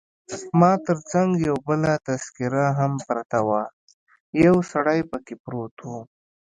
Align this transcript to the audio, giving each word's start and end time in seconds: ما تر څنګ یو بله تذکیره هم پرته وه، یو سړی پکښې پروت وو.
ما 0.59 0.71
تر 0.85 0.97
څنګ 1.11 1.29
یو 1.47 1.57
بله 1.67 1.91
تذکیره 2.07 2.65
هم 2.79 2.93
پرته 3.07 3.39
وه، 3.47 3.61
یو 4.45 4.55
سړی 4.71 4.99
پکښې 5.09 5.35
پروت 5.43 5.75
وو. 5.87 5.99